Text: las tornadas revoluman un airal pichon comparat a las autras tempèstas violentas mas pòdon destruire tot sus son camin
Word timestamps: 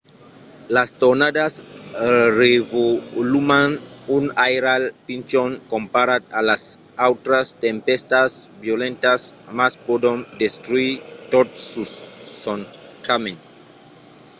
las 0.75 0.89
tornadas 1.01 1.53
revoluman 2.39 3.69
un 4.17 4.23
airal 4.47 4.83
pichon 5.05 5.51
comparat 5.73 6.23
a 6.39 6.39
las 6.49 6.63
autras 7.07 7.45
tempèstas 7.65 8.31
violentas 8.65 9.21
mas 9.57 9.73
pòdon 9.85 10.19
destruire 10.41 10.99
tot 11.33 11.47
sus 11.71 11.91
son 12.43 12.59
camin 13.07 13.37